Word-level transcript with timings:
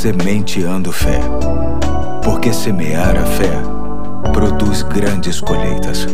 Sementeando 0.00 0.90
Fé. 0.90 1.20
Porque 2.24 2.54
semear 2.54 3.18
a 3.18 3.26
fé 3.26 3.50
produz 4.32 4.82
grandes 4.82 5.42
colheitas. 5.42 6.06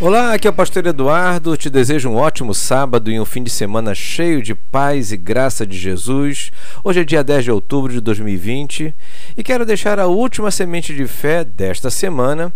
Olá, 0.00 0.32
aqui 0.32 0.46
é 0.46 0.50
o 0.50 0.54
Pastor 0.54 0.86
Eduardo. 0.86 1.54
Te 1.54 1.68
desejo 1.68 2.08
um 2.08 2.16
ótimo 2.16 2.54
sábado 2.54 3.10
e 3.10 3.20
um 3.20 3.26
fim 3.26 3.42
de 3.42 3.50
semana 3.50 3.94
cheio 3.94 4.42
de 4.42 4.54
paz 4.54 5.12
e 5.12 5.18
graça 5.18 5.66
de 5.66 5.76
Jesus. 5.76 6.50
Hoje 6.82 7.00
é 7.00 7.04
dia 7.04 7.22
10 7.22 7.44
de 7.44 7.50
outubro 7.50 7.92
de 7.92 8.00
2020 8.00 8.94
e 9.36 9.44
quero 9.44 9.66
deixar 9.66 9.98
a 9.98 10.06
última 10.06 10.50
semente 10.50 10.94
de 10.94 11.06
fé 11.06 11.44
desta 11.44 11.90
semana 11.90 12.50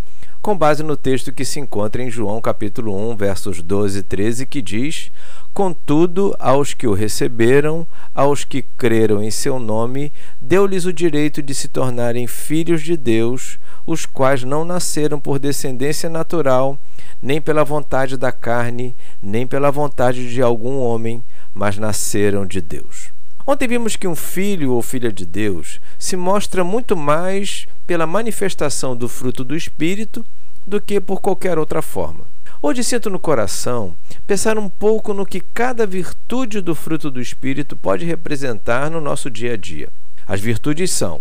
com 0.45 0.55
base 0.55 0.83
no 0.83 0.95
texto 0.95 1.33
que 1.33 1.43
se 1.43 1.59
encontra 1.59 2.03
em 2.03 2.11
João 2.11 2.39
capítulo 2.39 2.95
1, 3.13 3.17
versos 3.17 3.63
12 3.63 4.01
e 4.01 4.03
13, 4.03 4.45
que 4.45 4.61
diz: 4.61 5.11
Contudo, 5.55 6.37
aos 6.39 6.75
que 6.75 6.87
o 6.87 6.93
receberam, 6.93 7.87
aos 8.15 8.45
que 8.45 8.61
creram 8.77 9.23
em 9.23 9.31
seu 9.31 9.59
nome, 9.59 10.13
deu-lhes 10.39 10.85
o 10.85 10.93
direito 10.93 11.41
de 11.41 11.55
se 11.55 11.67
tornarem 11.67 12.27
filhos 12.27 12.83
de 12.83 12.95
Deus, 12.95 13.59
os 13.87 14.05
quais 14.05 14.45
não 14.45 14.67
nasceram 14.67 15.19
por 15.19 15.39
descendência 15.39 16.11
natural, 16.11 16.79
nem 17.23 17.41
pela 17.41 17.65
vontade 17.65 18.19
da 18.19 18.31
carne, 18.31 18.95
nem 19.23 19.47
pela 19.47 19.71
vontade 19.71 20.31
de 20.31 20.43
algum 20.43 20.79
homem, 20.79 21.25
mas 21.55 21.79
nasceram 21.79 22.45
de 22.45 22.61
Deus. 22.61 23.04
Ontem 23.47 23.69
vimos 23.69 23.95
que 23.95 24.09
um 24.09 24.17
filho 24.17 24.73
ou 24.73 24.81
filha 24.81 25.13
de 25.13 25.27
Deus 25.27 25.79
se 25.99 26.17
mostra 26.17 26.65
muito 26.65 26.97
mais 26.97 27.67
pela 27.87 28.07
manifestação 28.07 28.97
do 28.97 29.07
fruto 29.07 29.45
do 29.45 29.55
Espírito 29.55 30.25
do 30.67 30.81
que 30.81 30.99
por 30.99 31.21
qualquer 31.21 31.59
outra 31.59 31.83
forma. 31.83 32.25
Hoje 32.63 32.83
sinto 32.83 33.11
no 33.11 33.19
coração 33.19 33.95
pensar 34.27 34.57
um 34.57 34.71
pouco 34.71 35.13
no 35.13 35.27
que 35.27 35.41
cada 35.41 35.87
virtude 35.87 36.63
do 36.63 36.75
fruto 36.75 37.11
do 37.11 37.21
Espírito 37.21 37.77
pode 37.77 38.07
representar 38.07 38.91
no 38.91 38.99
nosso 38.99 39.31
dia 39.31 39.53
a 39.53 39.57
dia. 39.59 39.91
As 40.27 40.41
virtudes 40.41 40.91
são 40.91 41.21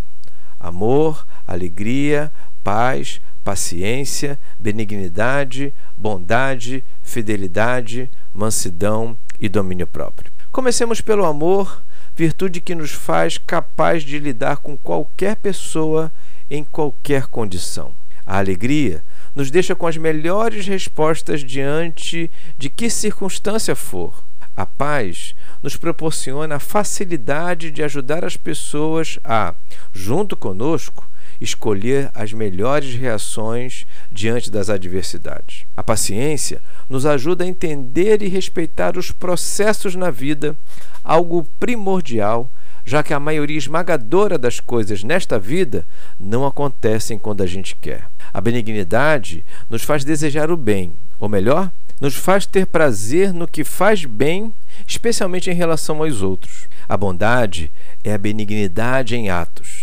amor, 0.57 1.27
alegria, 1.45 2.31
paz, 2.63 3.19
paciência, 3.43 4.39
benignidade, 4.57 5.73
bondade, 5.97 6.81
fidelidade, 7.01 8.09
mansidão 8.33 9.17
e 9.41 9.49
domínio 9.49 9.85
próprio. 9.85 10.31
Comecemos 10.53 11.01
pelo 11.01 11.25
amor, 11.25 11.81
virtude 12.15 12.61
que 12.61 12.75
nos 12.75 12.91
faz 12.91 13.37
capaz 13.37 14.03
de 14.03 14.19
lidar 14.19 14.57
com 14.57 14.77
qualquer 14.77 15.35
pessoa 15.35 16.11
em 16.49 16.63
qualquer 16.63 17.27
condição. 17.27 17.93
A 18.25 18.37
alegria 18.37 19.03
nos 19.35 19.49
deixa 19.49 19.75
com 19.75 19.87
as 19.87 19.97
melhores 19.97 20.67
respostas 20.67 21.43
diante 21.43 22.29
de 22.57 22.69
que 22.69 22.89
circunstância 22.89 23.75
for. 23.75 24.23
A 24.55 24.65
paz 24.65 25.35
nos 25.63 25.75
proporciona 25.75 26.55
a 26.55 26.59
facilidade 26.59 27.71
de 27.71 27.81
ajudar 27.81 28.23
as 28.23 28.37
pessoas 28.37 29.17
a, 29.23 29.55
junto 29.91 30.35
conosco, 30.35 31.09
escolher 31.39 32.09
as 32.13 32.33
melhores 32.33 32.95
reações 32.95 33.85
diante 34.11 34.49
das 34.49 34.69
adversidades. 34.69 35.65
A 35.75 35.83
paciência 35.83 36.61
nos 36.89 37.05
ajuda 37.05 37.43
a 37.43 37.47
entender 37.47 38.21
e 38.21 38.27
respeitar 38.27 38.97
os 38.97 39.11
processos 39.11 39.95
na 39.95 40.09
vida, 40.09 40.55
algo 41.03 41.47
primordial 41.59 42.49
já 42.85 43.01
que 43.01 43.13
a 43.13 43.19
maioria 43.19 43.57
esmagadora 43.57 44.37
das 44.37 44.59
coisas 44.59 45.03
nesta 45.03 45.39
vida 45.39 45.85
não 46.19 46.45
acontecem 46.45 47.17
quando 47.17 47.41
a 47.41 47.45
gente 47.45 47.75
quer. 47.75 48.05
A 48.33 48.41
benignidade 48.41 49.43
nos 49.69 49.83
faz 49.83 50.03
desejar 50.03 50.51
o 50.51 50.57
bem, 50.57 50.91
ou 51.19 51.29
melhor, 51.29 51.71
nos 52.01 52.15
faz 52.15 52.45
ter 52.45 52.65
prazer 52.65 53.31
no 53.31 53.47
que 53.47 53.63
faz 53.63 54.03
bem, 54.03 54.53
especialmente 54.85 55.49
em 55.49 55.53
relação 55.53 56.03
aos 56.03 56.21
outros. 56.21 56.67
A 56.87 56.97
bondade 56.97 57.71
é 58.03 58.13
a 58.13 58.17
benignidade 58.17 59.15
em 59.15 59.29
atos. 59.29 59.82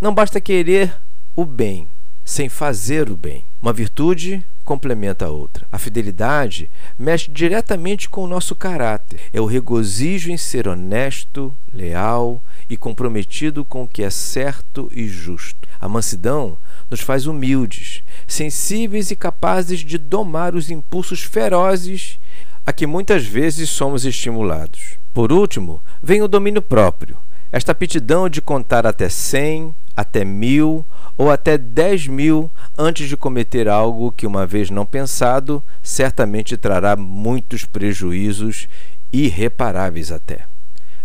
Não 0.00 0.14
basta 0.14 0.40
querer 0.40 0.94
o 1.34 1.44
bem 1.44 1.88
sem 2.24 2.48
fazer 2.48 3.08
o 3.08 3.16
bem. 3.16 3.44
Uma 3.62 3.72
virtude 3.72 4.44
complementa 4.64 5.26
a 5.26 5.30
outra. 5.30 5.66
A 5.70 5.78
fidelidade 5.78 6.68
mexe 6.98 7.30
diretamente 7.30 8.08
com 8.08 8.24
o 8.24 8.26
nosso 8.26 8.54
caráter. 8.54 9.20
É 9.32 9.40
o 9.40 9.46
regozijo 9.46 10.30
em 10.30 10.36
ser 10.36 10.66
honesto, 10.66 11.54
leal 11.72 12.42
e 12.68 12.76
comprometido 12.76 13.64
com 13.64 13.84
o 13.84 13.88
que 13.88 14.02
é 14.02 14.10
certo 14.10 14.90
e 14.92 15.06
justo. 15.06 15.66
A 15.80 15.88
mansidão 15.88 16.58
nos 16.90 17.00
faz 17.00 17.26
humildes, 17.26 18.02
sensíveis 18.26 19.10
e 19.10 19.16
capazes 19.16 19.80
de 19.80 19.96
domar 19.96 20.54
os 20.54 20.68
impulsos 20.68 21.22
ferozes 21.22 22.18
a 22.66 22.72
que 22.72 22.86
muitas 22.86 23.24
vezes 23.24 23.70
somos 23.70 24.04
estimulados. 24.04 24.98
Por 25.14 25.32
último, 25.32 25.80
vem 26.02 26.20
o 26.22 26.28
domínio 26.28 26.60
próprio, 26.60 27.16
esta 27.56 27.72
aptidão 27.72 28.28
de 28.28 28.42
contar 28.42 28.86
até 28.86 29.08
cem, 29.08 29.74
até 29.96 30.26
mil 30.26 30.84
ou 31.16 31.30
até 31.30 31.56
dez 31.56 32.06
mil 32.06 32.50
antes 32.76 33.08
de 33.08 33.16
cometer 33.16 33.66
algo 33.66 34.12
que, 34.12 34.26
uma 34.26 34.46
vez 34.46 34.68
não 34.68 34.84
pensado, 34.84 35.62
certamente 35.82 36.58
trará 36.58 36.94
muitos 36.94 37.64
prejuízos 37.64 38.68
irreparáveis 39.10 40.12
até. 40.12 40.40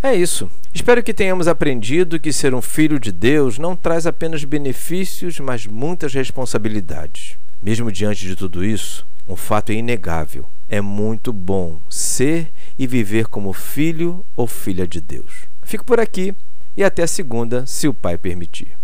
É 0.04 0.14
isso. 0.14 0.52
Espero 0.74 1.02
que 1.02 1.14
tenhamos 1.14 1.48
aprendido 1.48 2.20
que 2.20 2.34
ser 2.34 2.54
um 2.54 2.62
filho 2.62 3.00
de 3.00 3.14
Deus 3.14 3.58
não 3.58 3.74
traz 3.74 4.06
apenas 4.06 4.44
benefícios, 4.44 5.40
mas 5.40 5.66
muitas 5.66 6.14
responsabilidades. 6.14 7.38
Mesmo 7.64 7.90
diante 7.90 8.28
de 8.28 8.36
tudo 8.36 8.66
isso, 8.66 9.06
um 9.26 9.38
fato 9.38 9.72
é 9.72 9.76
inegável: 9.76 10.46
é 10.68 10.82
muito 10.82 11.32
bom 11.32 11.80
ser 11.90 12.52
e 12.78 12.86
viver 12.86 13.28
como 13.28 13.54
filho 13.54 14.26
ou 14.36 14.48
filha 14.48 14.86
de 14.86 15.00
Deus. 15.00 15.51
Fico 15.72 15.86
por 15.86 16.02
aqui 16.02 16.36
e 16.76 16.84
até 16.84 17.08
segunda, 17.08 17.66
se 17.66 17.88
o 17.88 17.94
Pai 17.94 18.18
permitir. 18.18 18.81